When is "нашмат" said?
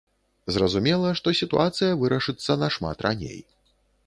2.63-2.97